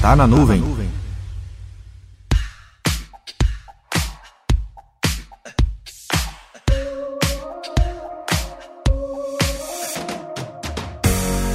Tá 0.00 0.16
na 0.16 0.26
nuvem. 0.26 0.62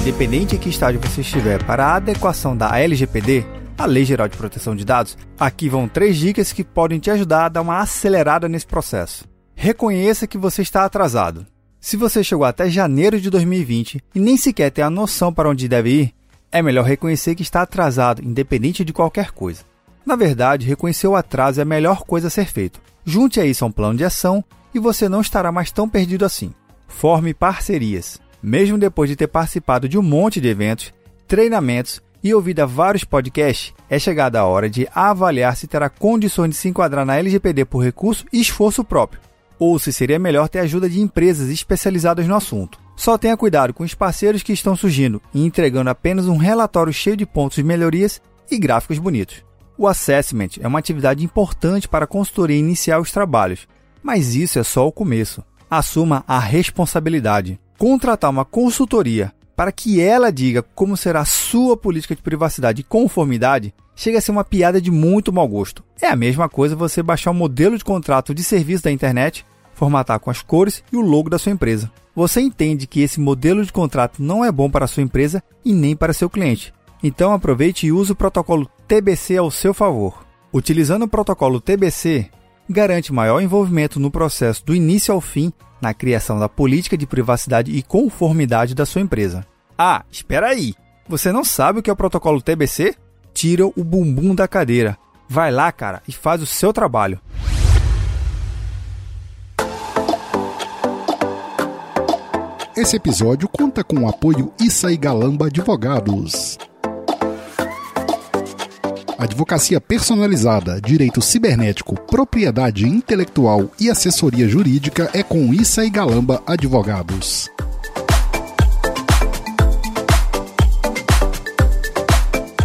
Independente 0.00 0.54
em 0.54 0.58
que 0.58 0.68
estágio 0.68 1.00
você 1.00 1.20
estiver 1.22 1.64
para 1.64 1.84
a 1.84 1.96
adequação 1.96 2.56
da 2.56 2.78
LGPD, 2.78 3.44
a 3.76 3.86
Lei 3.86 4.04
Geral 4.04 4.28
de 4.28 4.36
Proteção 4.36 4.76
de 4.76 4.84
Dados, 4.84 5.18
aqui 5.38 5.68
vão 5.68 5.88
três 5.88 6.16
dicas 6.16 6.52
que 6.52 6.62
podem 6.62 7.00
te 7.00 7.10
ajudar 7.10 7.46
a 7.46 7.48
dar 7.48 7.62
uma 7.62 7.80
acelerada 7.80 8.48
nesse 8.48 8.68
processo. 8.68 9.24
Reconheça 9.56 10.28
que 10.28 10.38
você 10.38 10.62
está 10.62 10.84
atrasado. 10.84 11.44
Se 11.80 11.96
você 11.96 12.22
chegou 12.22 12.44
até 12.44 12.70
janeiro 12.70 13.20
de 13.20 13.30
2020 13.30 14.00
e 14.14 14.20
nem 14.20 14.36
sequer 14.36 14.70
tem 14.70 14.84
a 14.84 14.90
noção 14.90 15.32
para 15.32 15.50
onde 15.50 15.68
deve 15.68 15.90
ir, 15.90 16.14
é 16.50 16.62
melhor 16.62 16.84
reconhecer 16.84 17.34
que 17.34 17.42
está 17.42 17.62
atrasado, 17.62 18.22
independente 18.24 18.84
de 18.84 18.92
qualquer 18.92 19.32
coisa. 19.32 19.62
Na 20.04 20.16
verdade, 20.16 20.66
reconhecer 20.66 21.06
o 21.06 21.16
atraso 21.16 21.60
é 21.60 21.62
a 21.62 21.66
melhor 21.66 22.02
coisa 22.02 22.28
a 22.28 22.30
ser 22.30 22.46
feito. 22.46 22.80
Junte 23.04 23.40
a 23.40 23.44
isso 23.44 23.64
a 23.64 23.68
um 23.68 23.72
plano 23.72 23.98
de 23.98 24.04
ação 24.04 24.42
e 24.74 24.78
você 24.78 25.08
não 25.08 25.20
estará 25.20 25.52
mais 25.52 25.70
tão 25.70 25.88
perdido 25.88 26.24
assim. 26.24 26.52
Forme 26.86 27.34
parcerias. 27.34 28.20
Mesmo 28.42 28.78
depois 28.78 29.10
de 29.10 29.16
ter 29.16 29.26
participado 29.26 29.88
de 29.88 29.98
um 29.98 30.02
monte 30.02 30.40
de 30.40 30.48
eventos, 30.48 30.92
treinamentos 31.26 32.00
e 32.22 32.34
ouvido 32.34 32.66
vários 32.66 33.04
podcasts, 33.04 33.74
é 33.88 33.98
chegada 33.98 34.40
a 34.40 34.44
hora 34.44 34.68
de 34.68 34.88
avaliar 34.94 35.56
se 35.56 35.66
terá 35.66 35.88
condições 35.88 36.50
de 36.50 36.56
se 36.56 36.68
enquadrar 36.68 37.04
na 37.04 37.16
LGPD 37.16 37.64
por 37.64 37.84
recurso 37.84 38.24
e 38.32 38.40
esforço 38.40 38.82
próprio, 38.82 39.20
ou 39.58 39.78
se 39.78 39.92
seria 39.92 40.18
melhor 40.18 40.48
ter 40.48 40.60
ajuda 40.60 40.88
de 40.88 41.00
empresas 41.00 41.48
especializadas 41.48 42.26
no 42.26 42.34
assunto. 42.34 42.78
Só 42.98 43.16
tenha 43.16 43.36
cuidado 43.36 43.72
com 43.72 43.84
os 43.84 43.94
parceiros 43.94 44.42
que 44.42 44.52
estão 44.52 44.74
surgindo 44.74 45.22
e 45.32 45.44
entregando 45.44 45.88
apenas 45.88 46.26
um 46.26 46.36
relatório 46.36 46.92
cheio 46.92 47.16
de 47.16 47.24
pontos 47.24 47.54
de 47.54 47.62
melhorias 47.62 48.20
e 48.50 48.58
gráficos 48.58 48.98
bonitos. 48.98 49.44
O 49.78 49.86
assessment 49.86 50.58
é 50.60 50.66
uma 50.66 50.80
atividade 50.80 51.24
importante 51.24 51.86
para 51.86 52.06
a 52.06 52.08
consultoria 52.08 52.58
iniciar 52.58 52.98
os 52.98 53.12
trabalhos, 53.12 53.68
mas 54.02 54.34
isso 54.34 54.58
é 54.58 54.64
só 54.64 54.84
o 54.84 54.90
começo. 54.90 55.44
Assuma 55.70 56.24
a 56.26 56.40
responsabilidade. 56.40 57.60
Contratar 57.78 58.30
uma 58.32 58.44
consultoria 58.44 59.32
para 59.54 59.70
que 59.70 60.00
ela 60.00 60.32
diga 60.32 60.60
como 60.60 60.96
será 60.96 61.24
sua 61.24 61.76
política 61.76 62.16
de 62.16 62.22
privacidade 62.22 62.80
e 62.80 62.84
conformidade 62.84 63.72
chega 63.94 64.18
a 64.18 64.20
ser 64.20 64.32
uma 64.32 64.42
piada 64.42 64.80
de 64.80 64.90
muito 64.90 65.32
mau 65.32 65.46
gosto. 65.46 65.84
É 66.02 66.08
a 66.08 66.16
mesma 66.16 66.48
coisa 66.48 66.74
você 66.74 67.00
baixar 67.00 67.30
um 67.30 67.34
modelo 67.34 67.78
de 67.78 67.84
contrato 67.84 68.34
de 68.34 68.42
serviço 68.42 68.82
da 68.82 68.90
internet, 68.90 69.46
formatar 69.72 70.18
com 70.18 70.30
as 70.32 70.42
cores 70.42 70.82
e 70.92 70.96
o 70.96 71.00
logo 71.00 71.30
da 71.30 71.38
sua 71.38 71.52
empresa. 71.52 71.88
Você 72.18 72.40
entende 72.40 72.88
que 72.88 73.00
esse 73.00 73.20
modelo 73.20 73.64
de 73.64 73.72
contrato 73.72 74.20
não 74.20 74.44
é 74.44 74.50
bom 74.50 74.68
para 74.68 74.88
sua 74.88 75.04
empresa 75.04 75.40
e 75.64 75.72
nem 75.72 75.94
para 75.94 76.12
seu 76.12 76.28
cliente. 76.28 76.74
Então 77.00 77.32
aproveite 77.32 77.86
e 77.86 77.92
use 77.92 78.10
o 78.10 78.16
protocolo 78.16 78.68
TBC 78.88 79.36
ao 79.36 79.52
seu 79.52 79.72
favor. 79.72 80.26
Utilizando 80.52 81.04
o 81.04 81.08
protocolo 81.08 81.60
TBC, 81.60 82.28
garante 82.68 83.12
maior 83.12 83.40
envolvimento 83.40 84.00
no 84.00 84.10
processo 84.10 84.66
do 84.66 84.74
início 84.74 85.14
ao 85.14 85.20
fim 85.20 85.52
na 85.80 85.94
criação 85.94 86.40
da 86.40 86.48
política 86.48 86.98
de 86.98 87.06
privacidade 87.06 87.70
e 87.70 87.84
conformidade 87.84 88.74
da 88.74 88.84
sua 88.84 89.00
empresa. 89.00 89.46
Ah, 89.78 90.04
espera 90.10 90.48
aí! 90.48 90.74
Você 91.08 91.30
não 91.30 91.44
sabe 91.44 91.78
o 91.78 91.82
que 91.84 91.88
é 91.88 91.92
o 91.92 91.96
protocolo 91.96 92.42
TBC? 92.42 92.96
Tira 93.32 93.64
o 93.64 93.84
bumbum 93.84 94.34
da 94.34 94.48
cadeira. 94.48 94.98
Vai 95.28 95.52
lá, 95.52 95.70
cara, 95.70 96.02
e 96.08 96.10
faz 96.10 96.42
o 96.42 96.46
seu 96.46 96.72
trabalho. 96.72 97.20
Esse 102.78 102.94
episódio 102.94 103.48
conta 103.48 103.82
com 103.82 104.04
o 104.04 104.08
apoio 104.08 104.52
Issa 104.60 104.92
e 104.92 104.96
Galamba 104.96 105.46
Advogados. 105.46 106.56
Advocacia 109.18 109.80
personalizada, 109.80 110.80
direito 110.80 111.20
cibernético, 111.20 112.00
propriedade 112.02 112.86
intelectual 112.86 113.68
e 113.80 113.90
assessoria 113.90 114.48
jurídica 114.48 115.10
é 115.12 115.24
com 115.24 115.52
Issa 115.52 115.84
e 115.84 115.90
Galamba 115.90 116.40
Advogados. 116.46 117.50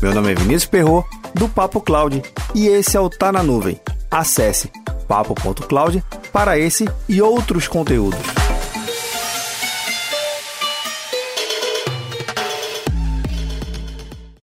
Meu 0.00 0.14
nome 0.14 0.30
é 0.30 0.34
Vinícius 0.36 0.66
Perro 0.66 1.04
do 1.34 1.48
Papo 1.48 1.80
Cloud, 1.80 2.22
e 2.54 2.68
esse 2.68 2.96
é 2.96 3.00
o 3.00 3.10
Tá 3.10 3.32
na 3.32 3.42
Nuvem. 3.42 3.80
Acesse 4.08 4.70
papo.cloud 5.08 6.00
para 6.32 6.56
esse 6.56 6.88
e 7.08 7.20
outros 7.20 7.66
conteúdos. 7.66 8.45